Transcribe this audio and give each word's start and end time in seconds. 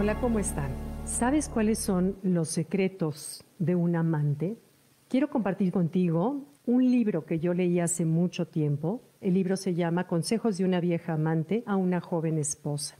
Hola, 0.00 0.18
¿cómo 0.18 0.38
están? 0.38 0.70
¿Sabes 1.04 1.50
cuáles 1.50 1.78
son 1.78 2.16
los 2.22 2.48
secretos 2.48 3.44
de 3.58 3.74
un 3.74 3.96
amante? 3.96 4.56
Quiero 5.08 5.28
compartir 5.28 5.70
contigo 5.72 6.46
un 6.64 6.90
libro 6.90 7.26
que 7.26 7.38
yo 7.38 7.52
leí 7.52 7.80
hace 7.80 8.06
mucho 8.06 8.46
tiempo. 8.48 9.02
El 9.20 9.34
libro 9.34 9.58
se 9.58 9.74
llama 9.74 10.06
Consejos 10.06 10.56
de 10.56 10.64
una 10.64 10.80
vieja 10.80 11.12
amante 11.12 11.62
a 11.66 11.76
una 11.76 12.00
joven 12.00 12.38
esposa. 12.38 12.96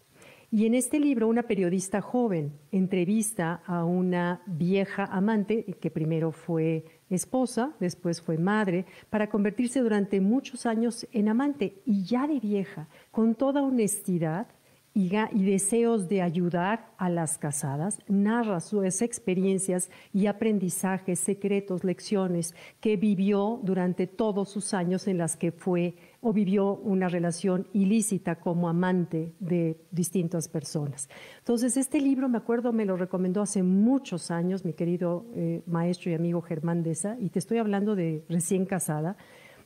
Y 0.50 0.66
en 0.66 0.74
este 0.74 1.00
libro 1.00 1.26
una 1.26 1.44
periodista 1.44 2.02
joven 2.02 2.52
entrevista 2.70 3.62
a 3.64 3.84
una 3.84 4.42
vieja 4.44 5.06
amante 5.06 5.64
que 5.80 5.90
primero 5.90 6.32
fue 6.32 6.84
esposa, 7.08 7.72
después 7.80 8.20
fue 8.20 8.36
madre, 8.36 8.84
para 9.08 9.30
convertirse 9.30 9.80
durante 9.80 10.20
muchos 10.20 10.66
años 10.66 11.08
en 11.12 11.30
amante 11.30 11.80
y 11.86 12.04
ya 12.04 12.26
de 12.26 12.40
vieja, 12.40 12.88
con 13.10 13.36
toda 13.36 13.62
honestidad, 13.62 14.48
y, 14.92 15.08
deseos 15.44 16.08
de 16.08 16.20
ayudar 16.20 16.92
a 16.98 17.08
las 17.08 17.38
casadas, 17.38 17.98
narra 18.08 18.60
sus 18.60 19.02
experiencias 19.02 19.88
y 20.12 20.26
aprendizajes, 20.26 21.20
secretos, 21.20 21.84
lecciones 21.84 22.54
que 22.80 22.96
vivió 22.96 23.60
durante 23.62 24.06
todos 24.06 24.48
sus 24.48 24.74
años 24.74 25.06
en 25.06 25.18
las 25.18 25.36
que 25.36 25.52
fue 25.52 25.94
o 26.20 26.32
vivió 26.32 26.74
una 26.74 27.08
relación 27.08 27.68
ilícita 27.72 28.40
como 28.40 28.68
amante 28.68 29.32
de 29.38 29.80
distintas 29.90 30.48
personas. 30.48 31.08
Entonces, 31.38 31.76
este 31.76 32.00
libro, 32.00 32.28
me 32.28 32.38
acuerdo, 32.38 32.72
me 32.72 32.84
lo 32.84 32.96
recomendó 32.96 33.42
hace 33.42 33.62
muchos 33.62 34.30
años 34.30 34.64
mi 34.64 34.72
querido 34.72 35.24
eh, 35.34 35.62
maestro 35.66 36.10
y 36.10 36.14
amigo 36.14 36.42
Germán 36.42 36.82
Deza, 36.82 37.16
y 37.20 37.30
te 37.30 37.38
estoy 37.38 37.58
hablando 37.58 37.94
de 37.94 38.24
recién 38.28 38.66
casada. 38.66 39.16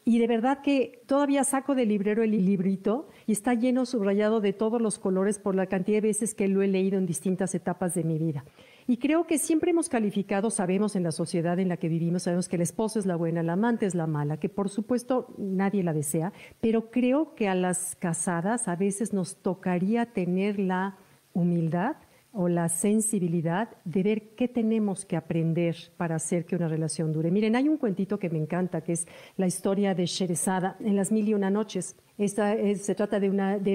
Y 0.06 0.18
de 0.18 0.26
verdad 0.26 0.60
que 0.62 1.02
todavía 1.06 1.44
saco 1.44 1.74
del 1.74 1.88
librero 1.88 2.22
el 2.22 2.32
librito 2.32 3.08
y 3.26 3.32
está 3.32 3.54
lleno 3.54 3.86
subrayado 3.86 4.40
de 4.40 4.52
todos 4.52 4.80
los 4.80 4.98
colores 4.98 5.38
por 5.38 5.54
la 5.54 5.66
cantidad 5.66 5.96
de 5.96 6.08
veces 6.08 6.34
que 6.34 6.46
lo 6.46 6.60
he 6.60 6.68
leído 6.68 6.98
en 6.98 7.06
distintas 7.06 7.54
etapas 7.54 7.94
de 7.94 8.04
mi 8.04 8.18
vida. 8.18 8.44
Y 8.86 8.98
creo 8.98 9.26
que 9.26 9.38
siempre 9.38 9.70
hemos 9.70 9.88
calificado, 9.88 10.50
sabemos 10.50 10.94
en 10.94 11.04
la 11.04 11.12
sociedad 11.12 11.58
en 11.58 11.70
la 11.70 11.78
que 11.78 11.88
vivimos, 11.88 12.24
sabemos 12.24 12.50
que 12.50 12.58
la 12.58 12.64
esposa 12.64 12.98
es 12.98 13.06
la 13.06 13.16
buena, 13.16 13.42
la 13.42 13.54
amante 13.54 13.86
es 13.86 13.94
la 13.94 14.06
mala, 14.06 14.36
que 14.36 14.50
por 14.50 14.68
supuesto 14.68 15.34
nadie 15.38 15.82
la 15.82 15.94
desea, 15.94 16.34
pero 16.60 16.90
creo 16.90 17.34
que 17.34 17.48
a 17.48 17.54
las 17.54 17.96
casadas 17.96 18.68
a 18.68 18.76
veces 18.76 19.14
nos 19.14 19.36
tocaría 19.36 20.12
tener 20.12 20.58
la 20.58 20.98
humildad 21.32 21.96
o 22.34 22.48
la 22.48 22.68
sensibilidad 22.68 23.70
de 23.84 24.02
ver 24.02 24.34
qué 24.34 24.48
tenemos 24.48 25.04
que 25.04 25.16
aprender 25.16 25.76
para 25.96 26.16
hacer 26.16 26.44
que 26.44 26.56
una 26.56 26.68
relación 26.68 27.12
dure. 27.12 27.30
Miren, 27.30 27.54
hay 27.54 27.68
un 27.68 27.78
cuentito 27.78 28.18
que 28.18 28.28
me 28.28 28.38
encanta, 28.38 28.82
que 28.82 28.92
es 28.92 29.06
la 29.36 29.46
historia 29.46 29.94
de 29.94 30.04
Sherezada 30.04 30.76
en 30.80 30.96
las 30.96 31.12
mil 31.12 31.28
y 31.28 31.34
una 31.34 31.48
noches. 31.48 31.96
Esta 32.18 32.56
se 32.76 32.94
trata 32.94 33.20
de, 33.20 33.30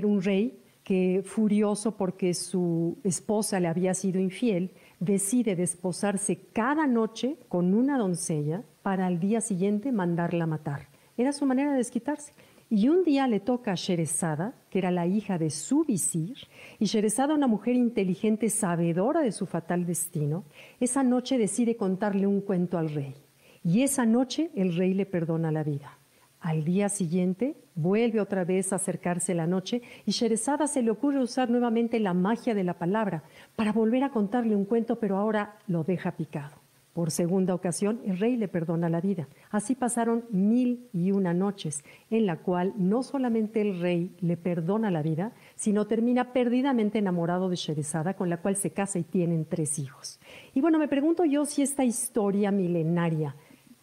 un 0.05 0.21
rey 0.21 0.59
que, 0.83 1.23
furioso 1.25 1.95
porque 1.95 2.33
su 2.33 2.97
esposa 3.03 3.61
le 3.61 3.69
había 3.69 3.93
sido 3.93 4.19
infiel, 4.19 4.71
decide 4.99 5.55
desposarse 5.55 6.47
cada 6.51 6.85
noche 6.85 7.37
con 7.47 7.73
una 7.73 7.97
doncella 7.97 8.63
para 8.81 9.05
al 9.05 9.19
día 9.19 9.39
siguiente 9.39 9.93
mandarla 9.93 10.45
matar. 10.45 10.89
Era 11.15 11.31
su 11.31 11.45
manera 11.45 11.71
de 11.71 11.77
desquitarse. 11.77 12.33
Y 12.71 12.87
un 12.87 13.03
día 13.03 13.27
le 13.27 13.39
toca 13.39 13.71
a 13.71 13.75
Sherezada, 13.75 14.53
que 14.69 14.77
era 14.77 14.91
la 14.91 15.07
hija 15.07 15.39
de 15.39 15.49
su 15.49 15.85
visir, 15.85 16.37
y 16.77 16.85
Sherezada, 16.85 17.33
una 17.33 17.47
mujer 17.47 17.75
inteligente, 17.75 18.49
sabedora 18.49 19.21
de 19.21 19.31
su 19.31 19.47
fatal 19.47 19.87
destino, 19.87 20.43
esa 20.79 21.01
noche 21.01 21.39
decide 21.39 21.75
contarle 21.75 22.27
un 22.27 22.41
cuento 22.41 22.77
al 22.77 22.93
rey. 22.93 23.15
Y 23.63 23.81
esa 23.81 24.05
noche 24.05 24.51
el 24.53 24.75
rey 24.75 24.93
le 24.93 25.07
perdona 25.07 25.51
la 25.51 25.63
vida. 25.63 25.97
Al 26.41 26.63
día 26.63 26.89
siguiente 26.89 27.57
vuelve 27.73 28.21
otra 28.21 28.45
vez 28.45 28.71
a 28.71 28.75
acercarse 28.75 29.33
la 29.33 29.47
noche 29.47 29.81
y 30.05 30.11
Sherezada 30.11 30.67
se 30.67 30.83
le 30.83 30.91
ocurre 30.91 31.21
usar 31.21 31.49
nuevamente 31.49 31.99
la 31.99 32.13
magia 32.13 32.53
de 32.53 32.63
la 32.63 32.77
palabra 32.77 33.23
para 33.55 33.73
volver 33.73 34.03
a 34.03 34.11
contarle 34.11 34.55
un 34.55 34.63
cuento, 34.63 34.99
pero 34.99 35.17
ahora 35.17 35.57
lo 35.67 35.83
deja 35.83 36.11
picado. 36.11 36.58
Por 36.93 37.11
segunda 37.11 37.53
ocasión, 37.53 38.01
el 38.03 38.17
rey 38.17 38.35
le 38.35 38.47
perdona 38.47 38.89
la 38.89 38.99
vida. 38.99 39.27
Así 39.51 39.75
pasaron 39.75 40.25
mil 40.31 40.89
y 40.91 41.11
una 41.11 41.33
noches, 41.33 41.83
en 42.09 42.25
la 42.25 42.37
cual 42.37 42.73
no 42.77 43.03
solamente 43.03 43.61
el 43.61 43.79
rey 43.79 44.15
le 44.21 44.37
perdona 44.37 44.89
la 44.89 45.03
vida, 45.03 45.33
sino 45.55 45.85
termina 45.85 46.33
perdidamente 46.33 46.97
enamorado 46.97 47.47
de 47.47 47.55
Sherezada, 47.55 48.15
con 48.15 48.29
la 48.29 48.37
cual 48.37 48.55
se 48.55 48.71
casa 48.71 48.97
y 48.97 49.03
tienen 49.03 49.45
tres 49.45 49.77
hijos. 49.77 50.19
Y 50.53 50.61
bueno, 50.61 50.79
me 50.79 50.87
pregunto 50.87 51.25
yo 51.25 51.45
si 51.45 51.61
esta 51.61 51.85
historia 51.85 52.51
milenaria 52.51 53.35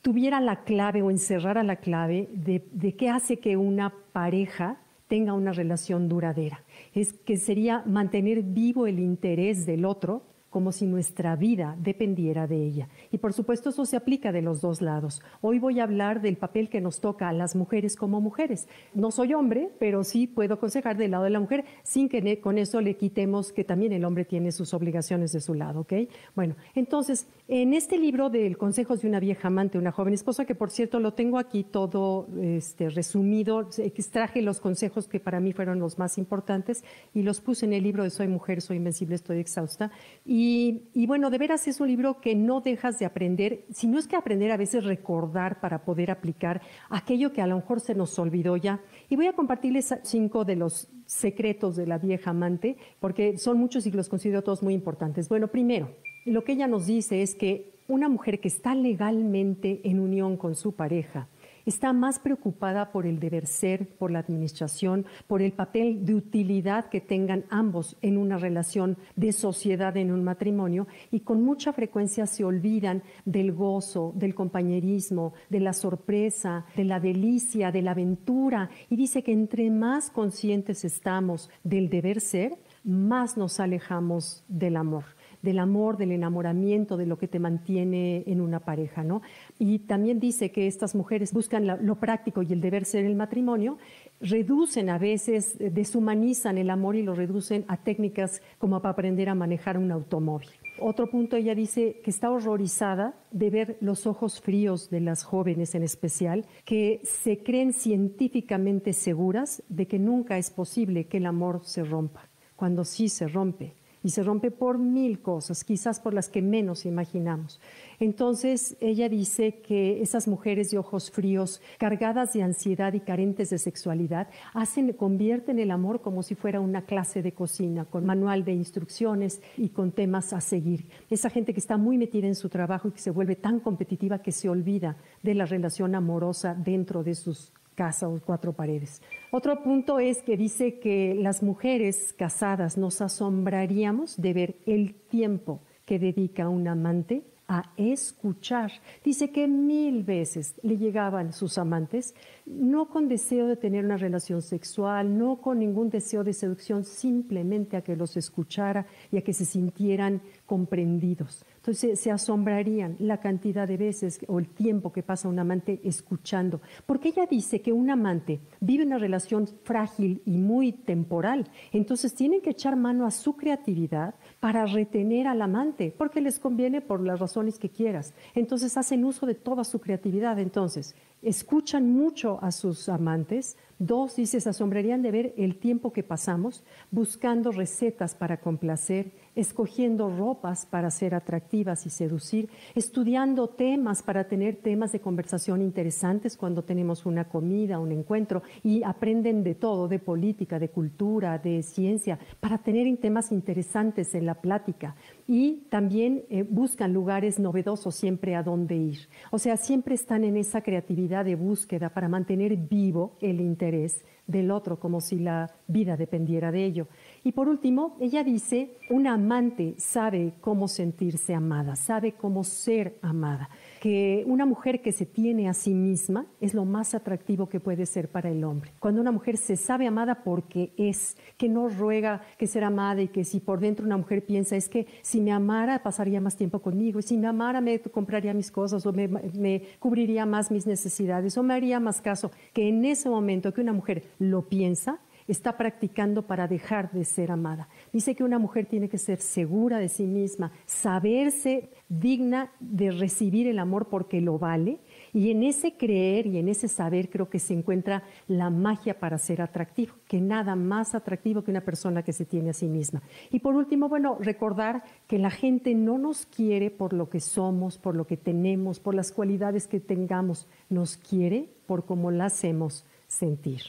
tuviera 0.03 0.41
la 0.41 0.65
clave 0.65 1.03
o 1.03 1.11
encerrara 1.11 1.63
la 1.63 1.77
clave 1.77 2.29
de, 2.33 2.65
de 2.73 2.97
qué 2.97 3.09
hace 3.09 3.39
que 3.39 3.57
una 3.57 3.95
pareja 4.13 4.79
tenga 5.09 5.33
una 5.33 5.53
relación 5.53 6.09
duradera. 6.09 6.65
Es 6.93 7.13
que 7.13 7.37
sería 7.37 7.83
mantener 7.87 8.43
vivo 8.43 8.87
el 8.87 8.99
interés 8.99 9.65
del 9.65 9.85
otro 9.85 10.23
como 10.57 10.73
si 10.73 10.87
nuestra 10.87 11.37
vida 11.37 11.77
dependiera 11.79 12.47
de 12.47 12.65
ella. 12.65 12.89
Y 13.13 13.19
por 13.19 13.35
supuesto 13.35 13.69
eso 13.69 13.85
se 13.85 13.95
aplica 13.95 14.33
de 14.33 14.41
los 14.41 14.63
dos 14.63 14.81
lados. 14.81 15.21
Hoy 15.43 15.59
voy 15.59 15.81
a 15.81 15.83
hablar 15.83 16.23
del 16.23 16.39
papel 16.39 16.71
que 16.71 16.81
nos 16.81 17.03
toca 17.03 17.29
a 17.29 17.35
las 17.35 17.55
mujeres 17.55 17.95
como 17.95 18.23
mujeres. 18.23 18.67
No 18.95 19.11
soy 19.11 19.35
hombre, 19.35 19.69
pero 19.79 20.03
sí 20.03 20.27
puedo 20.27 20.55
aconsejar 20.55 20.97
del 20.97 21.11
lado 21.11 21.25
de 21.25 21.31
la 21.31 21.41
mujer 21.41 21.67
sin 21.83 22.09
que 22.09 22.41
con 22.41 22.57
eso 22.57 22.81
le 22.81 22.97
quitemos 22.97 23.53
que 23.53 23.65
también 23.65 23.93
el 23.93 24.07
hombre 24.07 24.25
tiene 24.25 24.51
sus 24.51 24.73
obligaciones 24.73 25.31
de 25.33 25.43
su 25.43 25.53
lado, 25.53 25.81
¿ok? 25.81 25.93
Bueno, 26.35 26.57
entonces, 26.75 27.27
en 27.49 27.75
este 27.75 27.99
libro 27.99 28.31
del 28.31 28.59
Consejos 28.59 29.03
de 29.03 29.09
una 29.09 29.21
vieja 29.21 29.49
amante, 29.49 29.79
una 29.79 29.93
joven 29.93 30.15
esposa, 30.15 30.45
que 30.45 30.55
por 30.55 30.71
cierto 30.71 31.01
lo 31.01 31.15
tengo 31.15 31.39
aquí 31.39 31.65
todo 31.65 32.29
este, 32.41 32.91
resumido, 32.91 33.69
extraje 33.79 34.43
los 34.43 34.61
consejos 34.61 35.09
que 35.09 35.21
para 35.21 35.41
mí 35.41 35.53
fueron 35.53 35.79
los 35.79 35.99
más 35.99 36.19
importantes 36.19 36.85
y 37.15 37.23
los 37.23 37.41
puse 37.41 37.67
en 37.67 37.73
el 37.73 37.83
libro 37.83 38.03
de 38.03 38.11
Soy 38.11 38.29
mujer, 38.29 38.61
soy 38.61 38.77
invencible, 38.79 39.15
estoy 39.15 39.39
exhausta. 39.39 39.91
Y 40.25 40.67
y, 40.93 41.07
bueno, 41.07 41.31
de 41.31 41.39
veras 41.39 41.67
es 41.69 41.81
un 41.81 41.89
libro 41.89 42.21
que 42.21 42.35
no 42.35 42.61
dejas 42.61 42.99
de 42.99 43.07
aprender, 43.07 43.65
si 43.73 43.87
no 43.87 43.99
es 43.99 44.07
que 44.07 44.17
aprender 44.17 44.51
a 44.51 44.57
veces 44.57 44.85
recordar 44.85 45.61
para 45.61 45.85
poder 45.85 46.11
aplicar 46.11 46.63
aquello 46.89 47.33
que 47.33 47.43
a 47.43 47.47
lo 47.47 47.57
mejor 47.57 47.81
se 47.81 47.95
nos 47.95 48.19
olvidó 48.19 48.57
ya. 48.57 48.81
Y 49.09 49.17
voy 49.17 49.27
a 49.27 49.33
compartirles 49.33 49.95
cinco 50.03 50.45
de 50.45 50.57
los 50.57 50.89
secretos 51.07 51.77
de 51.77 51.87
la 51.87 51.99
vieja 51.99 52.31
amante, 52.31 52.77
porque 53.01 53.39
son 53.39 53.59
muchos 53.59 53.87
y 53.87 53.91
los 53.91 54.09
considero 54.09 54.43
todos 54.43 54.63
muy 54.63 54.75
importantes. 54.75 55.29
Bueno, 55.29 55.49
primero, 55.49 55.91
lo 56.27 56.45
que 56.45 56.53
ella 56.53 56.67
nos 56.67 56.87
dice 56.87 57.23
es 57.23 57.35
que 57.35 57.73
una 57.89 58.09
mujer 58.09 58.41
que 58.41 58.49
está 58.49 58.75
legalmente 58.75 59.81
en 59.85 60.01
unión 60.01 60.37
con 60.37 60.57
su 60.57 60.73
pareja, 60.73 61.29
está 61.67 61.93
más 61.93 62.21
preocupada 62.21 62.93
por 62.93 63.07
el 63.07 63.19
deber 63.19 63.47
ser, 63.47 63.89
por 63.97 64.13
la 64.13 64.21
administración, 64.21 65.05
por 65.27 65.43
el 65.43 65.53
papel 65.53 66.07
de 66.07 66.15
utilidad 66.15 66.89
que 66.89 67.01
tengan 67.01 67.45
ambos 67.51 67.97
en 68.03 68.19
una 68.19 68.39
relación 68.39 68.97
de 69.17 69.33
sociedad 69.33 69.97
en 69.97 70.13
un 70.13 70.23
matrimonio 70.23 70.87
y 71.11 71.21
con 71.21 71.43
mucha 71.43 71.73
frecuencia 71.73 72.27
se 72.27 72.45
olvidan 72.45 73.03
del 73.25 73.53
gozo, 73.53 74.13
del 74.15 74.35
compañerismo, 74.35 75.35
de 75.51 75.61
la 75.61 75.73
sorpresa, 75.73 76.67
de 76.77 76.85
la 76.85 77.01
delicia, 77.01 77.73
de 77.73 77.83
la 77.83 77.91
aventura. 77.91 78.71
Y 78.89 78.97
dice 78.97 79.25
que 79.25 79.33
entre 79.33 79.69
más 79.71 80.11
conscientes 80.11 80.85
estamos 80.85 81.51
del 81.65 81.89
deber 81.89 82.21
ser, 82.21 82.57
más 82.85 83.37
nos 83.37 83.59
alejamos 83.59 84.45
del 84.49 84.77
amor 84.77 85.16
del 85.43 85.59
amor, 85.59 85.97
del 85.97 86.13
enamoramiento, 86.13 86.97
de 86.97 87.07
lo 87.07 87.19
que 87.19 87.29
te 87.29 87.39
mantiene 87.39 88.25
en 88.27 88.41
una 88.41 88.61
pareja, 88.61 89.05
¿no? 89.05 89.23
Y 89.59 89.81
también 89.81 90.21
dice 90.21 90.51
que 90.51 90.67
estas 90.67 90.95
mujeres 90.95 91.33
buscan 91.33 91.67
lo 91.67 91.97
práctico 91.97 92.43
y 92.43 92.53
el 92.53 92.61
deber 92.61 92.85
ser 92.85 93.05
el 93.05 93.17
matrimonio, 93.17 93.79
reducen 94.21 94.91
a 94.91 94.99
veces, 94.99 95.57
eh, 95.61 95.71
deshumanizan 95.71 96.59
el 96.59 96.71
amor 96.71 96.97
y 96.97 97.03
lo 97.03 97.15
reducen 97.15 97.65
a 97.69 97.77
técnicas 97.77 98.43
como 98.59 98.81
para 98.81 98.93
aprender 98.93 99.29
a 99.29 99.35
manejar 99.35 99.79
un 99.79 99.91
automóvil. 99.91 100.49
Otro 100.79 101.09
punto, 101.09 101.37
ella 101.37 101.55
dice 101.55 102.01
que 102.05 102.11
está 102.11 102.31
horrorizada 102.31 103.15
de 103.31 103.49
ver 103.49 103.79
los 103.81 104.07
ojos 104.07 104.41
fríos 104.41 104.91
de 104.91 105.01
las 105.01 105.25
jóvenes 105.25 105.75
en 105.75 105.83
especial, 105.83 106.45
que 106.65 107.01
se 107.03 107.39
creen 107.43 107.73
científicamente 107.73 108.93
seguras 108.93 109.63
de 109.69 109.87
que 109.87 109.99
nunca 109.99 110.37
es 110.37 110.51
posible 110.51 111.07
que 111.07 111.17
el 111.17 111.27
amor 111.27 111.63
se 111.65 111.83
rompa, 111.83 112.29
cuando 112.57 112.85
sí 112.85 113.09
se 113.09 113.27
rompe 113.27 113.75
y 114.03 114.11
se 114.11 114.23
rompe 114.23 114.51
por 114.51 114.79
mil 114.79 115.21
cosas, 115.21 115.65
quizás 115.65 116.01
por 116.01 116.15
las 116.15 116.29
que 116.29 116.43
menos 116.43 116.87
imaginamos. 116.87 117.61
Entonces, 117.99 118.77
ella 118.81 119.09
dice 119.09 119.61
que 119.61 120.03
esas 120.03 120.29
mujeres 120.29 120.71
de 120.71 120.79
ojos 120.79 121.11
fríos, 121.11 121.61
cargadas 121.79 122.33
de 122.33 122.43
ansiedad 122.43 122.93
y 122.93 123.01
carentes 123.01 123.51
de 123.51 123.59
sexualidad, 123.59 124.29
hacen, 124.53 124.93
convierten 124.93 125.59
el 125.59 125.71
amor 125.71 126.03
como 126.03 126.23
si 126.23 126.35
fuera 126.35 126.61
una 126.61 126.83
clase 126.83 127.23
de 127.23 127.33
cocina, 127.33 127.85
con 127.85 128.05
manual 128.05 128.45
de 128.45 128.53
instrucciones 128.53 129.41
y 129.57 129.71
con 129.71 129.93
temas 129.93 130.33
a 130.33 130.41
seguir. 130.41 130.87
Esa 131.11 131.31
gente 131.31 131.55
que 131.55 131.61
está 131.61 131.77
muy 131.77 131.99
metida 131.99 132.27
en 132.27 132.35
su 132.35 132.49
trabajo 132.49 132.89
y 132.89 132.93
que 132.93 133.01
se 133.01 133.11
vuelve 133.11 133.37
tan 133.37 133.61
competitiva 133.61 134.23
que 134.23 134.33
se 134.33 134.49
olvida 134.49 134.97
de 135.23 135.35
la 135.35 135.47
relación 135.47 135.95
amorosa 135.95 136.55
dentro 136.55 137.03
de 137.03 137.15
sus 137.15 137.53
casa 137.77 138.09
o 138.09 138.19
cuatro 138.19 138.53
paredes. 138.53 139.01
Otro 139.31 139.63
punto 139.63 140.01
es 140.01 140.23
que 140.23 140.37
dice 140.37 140.81
que 140.81 141.15
las 141.15 141.45
mujeres 141.45 142.13
casadas 142.19 142.77
nos 142.77 143.01
asombraríamos 143.01 144.21
de 144.21 144.33
ver 144.33 144.57
el 144.67 144.95
tiempo 144.95 145.61
que 145.85 146.01
dedica 146.01 146.49
un 146.49 146.67
amante 146.67 147.23
a 147.49 147.71
escuchar. 147.77 148.73
Dice 149.05 149.31
que 149.31 149.47
mil 149.47 150.03
veces 150.03 150.55
le 150.63 150.77
llegaban 150.77 151.33
sus 151.33 151.59
amantes, 151.59 152.15
no 152.45 152.89
con 152.89 153.09
deseo 153.09 153.47
de 153.47 153.57
tener 153.57 153.85
una 153.85 153.97
relación 153.97 154.43
sexual, 154.43 155.17
no 155.17 155.41
con 155.41 155.59
ningún 155.59 155.91
deseo 155.91 156.25
de 156.25 156.33
seducción, 156.33 156.85
simplemente 156.85 157.77
a 157.77 157.83
que 157.83 157.97
los 157.97 158.17
escuchara 158.17 158.87
y 159.11 159.19
a 159.19 159.23
que 159.23 159.33
se 159.33 159.45
sintieran 159.45 160.23
comprendidos. 160.45 161.45
Entonces 161.57 161.99
se 161.99 162.13
asombrarían 162.13 162.95
la 163.01 163.19
cantidad 163.19 163.67
de 163.67 163.77
veces 163.77 164.21
o 164.29 164.39
el 164.39 164.49
tiempo 164.49 164.93
que 164.93 165.03
pasa 165.03 165.29
un 165.29 165.41
amante 165.41 165.81
escuchando. 165.83 166.61
Porque 166.87 167.09
ella 167.09 167.27
dice 167.27 167.61
que 167.61 167.73
un 167.73 167.91
amante 167.91 168.41
vive 168.61 168.87
una 168.87 168.99
relación 168.99 169.49
frágil 169.65 170.23
y 170.25 170.39
muy 170.39 170.71
temporal. 170.71 171.51
Entonces 171.73 172.15
tienen 172.15 172.41
que 172.41 172.51
echar 172.51 172.77
mano 172.77 173.05
a 173.05 173.11
su 173.11 173.37
creatividad 173.37 174.15
para 174.39 174.67
retener 174.67 175.27
al 175.27 175.43
amante, 175.43 175.93
porque 175.97 176.21
les 176.21 176.39
conviene 176.39 176.81
por 176.81 177.01
las 177.01 177.19
razones 177.37 177.59
que 177.59 177.69
quieras. 177.69 178.15
Entonces 178.35 178.77
hacen 178.77 179.05
uso 179.05 179.27
de 179.27 179.35
toda 179.35 179.65
su 179.65 179.79
creatividad. 179.79 180.39
Entonces, 180.39 180.95
escuchan 181.23 181.91
mucho 181.93 182.39
a 182.43 182.51
sus 182.51 182.89
amantes. 182.89 183.57
Dos, 183.79 184.17
dice, 184.17 184.41
se 184.41 184.49
asombrarían 184.49 185.03
de 185.03 185.11
ver 185.11 185.35
el 185.37 185.59
tiempo 185.59 185.93
que 185.93 186.03
pasamos 186.03 186.65
buscando 186.91 187.53
recetas 187.53 188.15
para 188.15 188.39
complacer 188.39 189.13
escogiendo 189.37 190.09
ropas 190.09 190.67
para 190.67 190.91
ser 190.91 191.15
atractivas 191.15 191.87
y 191.87 191.91
seducir, 191.91 192.49
estudiando 192.75 193.49
temas 193.49 194.03
para 194.03 194.25
tener 194.25 194.57
temas 194.57 194.93
de 194.93 195.01
conversación 195.01 195.61
interesantes 195.61 196.37
cuando 196.37 196.65
tenemos 196.65 197.05
una 197.05 197.29
comida, 197.29 197.79
un 197.79 197.93
encuentro, 197.93 198.43
y 198.65 198.83
aprenden 198.83 199.45
de 199.45 199.55
todo, 199.55 199.89
de 199.89 199.99
política, 199.99 200.59
de 200.59 200.71
cultura, 200.71 201.39
de 201.39 201.63
ciencia, 201.63 202.19
para 202.41 202.59
tener 202.59 202.87
temas 202.97 203.31
interesantes 203.31 204.15
en 204.15 204.25
la 204.25 204.41
plática. 204.41 204.97
Y 205.29 205.67
también 205.71 206.25
eh, 206.31 206.45
buscan 206.49 206.93
lugares 206.93 207.39
novedosos 207.39 207.95
siempre 207.95 208.37
a 208.37 208.43
dónde 208.43 208.77
ir. 208.77 209.09
O 209.31 209.39
sea, 209.39 209.57
siempre 209.57 209.95
están 209.95 210.23
en 210.23 210.37
esa 210.37 210.61
creatividad 210.61 211.25
de 211.25 211.35
búsqueda 211.35 211.89
para 211.91 212.09
mantener 212.09 212.57
vivo 212.57 213.17
el 213.21 213.41
interés 213.41 214.05
del 214.27 214.51
otro, 214.51 214.79
como 214.79 215.01
si 215.01 215.19
la 215.19 215.55
vida 215.67 215.97
dependiera 215.97 216.51
de 216.51 216.65
ello. 216.65 216.89
Y 217.23 217.33
por 217.33 217.49
último, 217.49 217.97
ella 218.01 218.25
dice, 218.25 218.77
una 218.91 219.15
amante 219.15 219.75
sabe 219.79 220.35
cómo 220.41 220.69
sentirse 220.69 221.35
amada, 221.35 221.77
sabe 221.77 222.13
cómo 222.13 222.45
ser 222.45 222.99
amada, 223.03 223.49
que 223.81 224.25
una 224.27 224.47
mujer 224.47 224.83
que 224.83 224.93
se 224.93 225.07
tiene 225.07 225.49
a 225.49 225.55
sí 225.55 225.75
misma 225.75 226.27
es 226.41 226.55
lo 226.55 226.65
más 226.65 226.95
atractivo 226.95 227.49
que 227.49 227.61
puede 227.61 227.87
ser 227.87 228.09
para 228.09 228.31
el 228.31 228.45
hombre. 228.45 228.73
Cuando 228.81 229.01
una 229.01 229.13
mujer 229.13 229.37
se 229.37 229.57
sabe 229.57 229.87
amada 229.87 230.23
porque 230.25 230.73
es, 230.77 231.17
que 231.37 231.49
no 231.49 231.69
ruega 231.69 232.23
que 232.39 232.47
ser 232.47 232.65
amada 232.65 233.03
y 233.03 233.09
que 233.09 233.25
si 233.25 233.41
por 233.41 233.61
dentro 233.61 233.85
una 233.85 233.97
mujer 233.97 234.25
piensa 234.25 234.57
es 234.57 234.69
que 234.69 234.87
si 235.03 235.21
me 235.21 235.33
amara 235.33 235.83
pasaría 235.83 236.21
más 236.21 236.37
tiempo 236.37 236.61
conmigo, 236.61 236.99
y 236.99 237.03
si 237.03 237.17
me 237.17 237.27
amara 237.27 237.61
me 237.61 237.81
compraría 237.81 238.35
mis 238.35 238.51
cosas 238.51 238.85
o 238.87 238.93
me, 238.93 239.09
me 239.09 239.63
cubriría 239.79 240.27
más 240.27 240.51
mis 240.51 240.67
necesidades 240.67 241.37
o 241.37 241.43
me 241.43 241.55
haría 241.55 241.81
más 241.81 242.01
caso, 242.01 242.31
que 242.53 242.69
en 242.69 242.85
ese 242.85 243.09
momento 243.09 243.53
que 243.53 243.61
una 243.61 243.73
mujer 243.73 244.05
lo 244.19 244.43
piensa, 244.49 245.01
está 245.29 245.57
practicando 245.57 246.27
para 246.27 246.49
dejar 246.49 246.91
de 246.93 247.05
ser 247.05 247.31
amada. 247.31 247.69
Dice 247.93 248.15
que 248.15 248.25
una 248.25 248.39
mujer 248.39 248.67
tiene 248.67 248.89
que 248.89 248.99
ser 248.99 249.21
segura 249.21 249.79
de 249.79 249.89
sí 249.89 250.07
misma, 250.07 250.53
saberse 250.67 251.71
digna 251.89 252.51
de 252.61 252.91
recibir 252.91 253.47
el 253.47 253.59
amor 253.59 253.89
porque 253.89 254.21
lo 254.21 254.39
vale. 254.39 254.79
Y 255.13 255.31
en 255.31 255.43
ese 255.43 255.77
creer 255.77 256.27
y 256.27 256.39
en 256.39 256.49
ese 256.49 256.69
saber 256.69 257.09
creo 257.11 257.29
que 257.31 257.39
se 257.39 257.55
encuentra 257.55 258.03
la 258.29 258.51
magia 258.51 258.99
para 258.99 259.19
ser 259.19 259.41
atractivo, 259.41 259.95
que 260.09 260.21
nada 260.21 260.57
más 260.57 260.95
atractivo 260.95 261.43
que 261.43 261.51
una 261.51 261.63
persona 261.63 262.03
que 262.03 262.13
se 262.13 262.25
tiene 262.25 262.51
a 262.51 262.55
sí 262.55 262.67
misma. 262.67 263.03
Y 263.31 263.41
por 263.41 263.55
último, 263.55 263.89
bueno, 263.89 264.19
recordar 264.21 264.85
que 265.07 265.19
la 265.19 265.31
gente 265.31 265.75
no 265.75 265.99
nos 265.99 266.27
quiere 266.27 266.71
por 266.71 266.93
lo 266.93 267.09
que 267.09 267.21
somos, 267.21 267.79
por 267.79 267.95
lo 267.95 268.07
que 268.07 268.17
tenemos, 268.17 268.81
por 268.81 268.95
las 268.95 269.13
cualidades 269.13 269.67
que 269.67 269.81
tengamos, 269.81 270.47
nos 270.69 270.97
quiere 270.97 271.49
por 271.67 271.85
cómo 271.85 272.11
la 272.11 272.27
hacemos 272.27 272.85
sentir. 273.07 273.63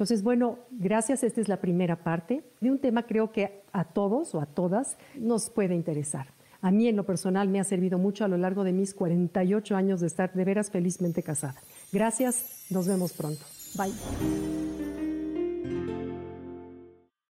Entonces, 0.00 0.22
bueno, 0.22 0.60
gracias. 0.70 1.22
Esta 1.22 1.42
es 1.42 1.48
la 1.48 1.60
primera 1.60 2.02
parte 2.02 2.42
de 2.62 2.70
un 2.70 2.78
tema 2.78 3.02
creo 3.02 3.32
que 3.32 3.64
a 3.70 3.84
todos 3.84 4.34
o 4.34 4.40
a 4.40 4.46
todas 4.46 4.96
nos 5.14 5.50
puede 5.50 5.74
interesar. 5.74 6.28
A 6.62 6.70
mí 6.70 6.88
en 6.88 6.96
lo 6.96 7.04
personal 7.04 7.48
me 7.48 7.60
ha 7.60 7.64
servido 7.64 7.98
mucho 7.98 8.24
a 8.24 8.28
lo 8.28 8.38
largo 8.38 8.64
de 8.64 8.72
mis 8.72 8.94
48 8.94 9.76
años 9.76 10.00
de 10.00 10.06
estar 10.06 10.32
de 10.32 10.42
veras 10.46 10.70
felizmente 10.70 11.22
casada. 11.22 11.56
Gracias, 11.92 12.64
nos 12.70 12.88
vemos 12.88 13.12
pronto. 13.12 13.44
Bye. 13.76 14.49